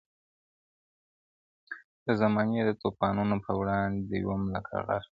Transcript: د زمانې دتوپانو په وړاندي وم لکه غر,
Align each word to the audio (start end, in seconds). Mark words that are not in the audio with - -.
د 2.05 2.07
زمانې 2.21 2.61
دتوپانو 2.67 3.23
په 3.45 3.51
وړاندي 3.59 4.19
وم 4.27 4.43
لکه 4.55 4.75
غر, 4.85 5.01